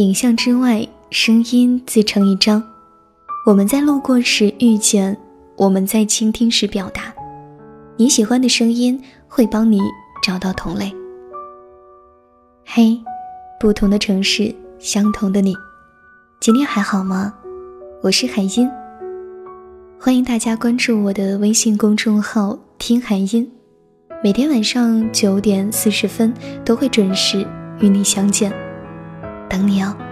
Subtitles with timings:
[0.00, 2.62] 影像之外，声音自成一章。
[3.44, 5.14] 我们在路过时遇见，
[5.56, 7.12] 我们在倾听时表达。
[7.98, 9.78] 你喜欢的声音会帮你
[10.22, 10.90] 找到同类。
[12.64, 12.98] 嘿，
[13.60, 15.54] 不同的城市，相同的你，
[16.40, 17.34] 今天还好吗？
[18.02, 18.70] 我是海音，
[19.98, 23.52] 欢迎大家关注我的微信公众号“听海音”，
[24.24, 26.32] 每天晚上九点四十分
[26.64, 27.46] 都会准时
[27.80, 28.50] 与你相见，
[29.50, 30.09] 等你哦。